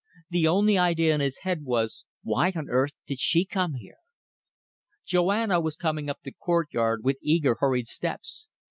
The 0.31 0.47
only 0.47 0.79
idea 0.79 1.13
in 1.13 1.21
his 1.21 1.41
head 1.45 1.61
was: 1.63 2.07
Why 2.23 2.51
on 2.55 2.71
earth 2.71 2.97
did 3.05 3.19
she 3.19 3.45
come 3.45 3.75
here? 3.75 3.97
Joanna 5.05 5.59
was 5.61 5.75
coming 5.75 6.09
up 6.09 6.21
the 6.23 6.31
courtyard 6.31 7.01
with 7.03 7.19
eager, 7.21 7.57
hurried 7.59 7.85
steps. 7.85 8.49